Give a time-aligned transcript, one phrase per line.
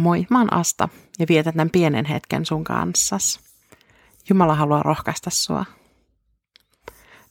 [0.00, 3.40] Moi, mä oon Asta ja vietän tämän pienen hetken sun kanssas.
[4.28, 5.64] Jumala haluaa rohkaista sua.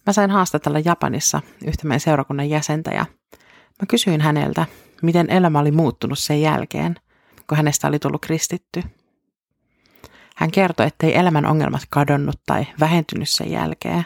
[0.06, 3.06] Mä sain haastatella Japanissa yhtä meidän seurakunnan jäsentä ja
[3.80, 4.66] mä kysyin häneltä,
[5.02, 6.94] miten elämä oli muuttunut sen jälkeen,
[7.48, 8.82] kun hänestä oli tullut kristitty.
[10.36, 14.04] Hän kertoi, ettei elämän ongelmat kadonnut tai vähentynyt sen jälkeen,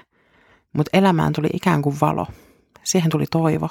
[0.72, 2.26] mutta elämään tuli ikään kuin valo.
[2.84, 3.68] Siihen tuli toivo.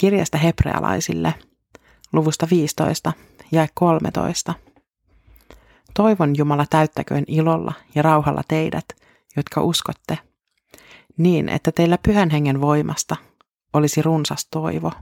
[0.00, 1.34] Kirjasta hebrealaisille–
[2.12, 3.12] luvusta 15
[3.52, 4.54] ja 13.
[5.94, 8.84] Toivon Jumala täyttäköön ilolla ja rauhalla teidät,
[9.36, 10.18] jotka uskotte,
[11.16, 13.16] niin että teillä pyhän hengen voimasta
[13.72, 14.92] olisi runsas toivo.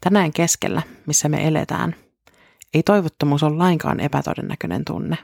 [0.00, 1.94] Tänään keskellä, missä me eletään,
[2.74, 5.18] ei toivottomuus ole lainkaan epätodennäköinen tunne.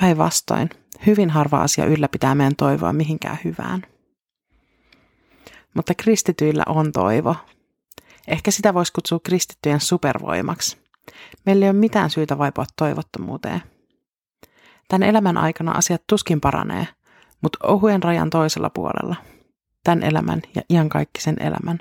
[0.00, 0.70] Päinvastoin,
[1.06, 3.82] hyvin harva asia ylläpitää meidän toivoa mihinkään hyvään.
[5.74, 7.36] Mutta kristityillä on toivo,
[8.28, 10.76] Ehkä sitä voisi kutsua kristittyjen supervoimaksi.
[11.46, 13.62] Meillä ei ole mitään syytä vaipua toivottomuuteen.
[14.88, 16.88] Tämän elämän aikana asiat tuskin paranee,
[17.40, 19.16] mutta ohuen rajan toisella puolella,
[19.84, 21.78] tämän elämän ja iankaikkisen elämän,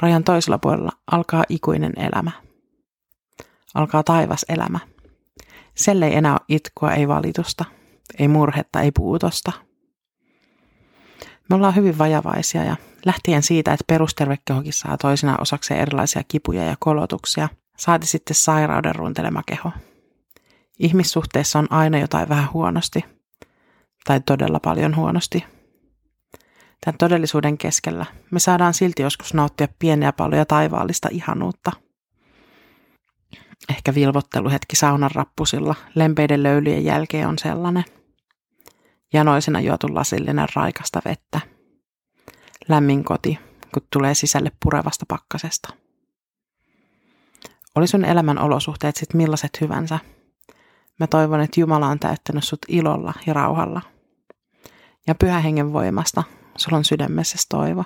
[0.00, 2.30] rajan toisella puolella alkaa ikuinen elämä.
[3.74, 4.78] Alkaa taivas elämä.
[5.74, 7.64] Selle ei enää ole itkua, ei valitusta,
[8.18, 9.52] ei murhetta, ei puutosta.
[11.50, 16.76] Me ollaan hyvin vajavaisia ja lähtien siitä, että perustervekehokin saa toisena osakseen erilaisia kipuja ja
[16.78, 19.70] kolotuksia, saati sitten sairauden runtelema keho.
[20.78, 23.04] Ihmissuhteessa on aina jotain vähän huonosti,
[24.04, 25.44] tai todella paljon huonosti.
[26.84, 31.72] Tämän todellisuuden keskellä me saadaan silti joskus nauttia pieniä palloja taivaallista ihanuutta.
[33.68, 37.84] Ehkä vilvotteluhetki saunan rappusilla lempeiden löylyjen jälkeen on sellainen.
[39.14, 41.40] Janoisena juotu lasillinen raikasta vettä–
[42.68, 43.38] lämmin koti,
[43.74, 45.74] kun tulee sisälle purevasta pakkasesta.
[47.74, 49.98] Oli sun elämän olosuhteet sit millaiset hyvänsä.
[51.00, 53.82] Mä toivon, että Jumala on täyttänyt sut ilolla ja rauhalla.
[55.06, 56.22] Ja pyhä hengen voimasta
[56.56, 57.84] sulla on sydämessä toivo.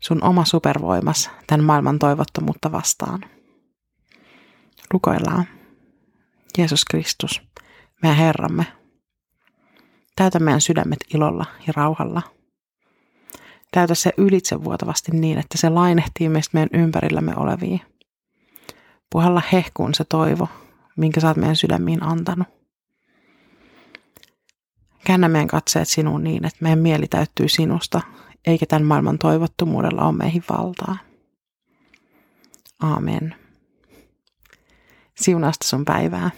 [0.00, 3.24] Sun oma supervoimas tämän maailman toivottomuutta vastaan.
[4.90, 5.44] Rukoillaan.
[6.58, 7.42] Jeesus Kristus,
[8.02, 8.77] meidän Herramme.
[10.18, 12.22] Täytä meidän sydämet ilolla ja rauhalla–
[13.70, 17.78] Täytä se ylitsevuotavasti niin, että se lainehtii meistä meidän ympärillämme olevia.
[19.10, 20.48] Puhalla hehkuun se toivo,
[20.96, 22.48] minkä oot meidän sydämiin antanut.
[25.04, 28.00] Käännä meidän katseet sinuun niin, että meidän mieli täyttyy sinusta,
[28.46, 30.96] eikä tämän maailman toivottomuudella ole meihin valtaa.
[32.80, 33.34] Aamen.
[35.20, 36.30] Siunasta sun päivää.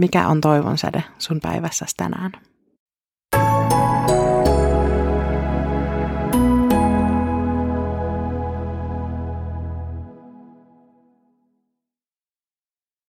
[0.00, 2.32] Mikä on toivon säde sun päivässäsi tänään?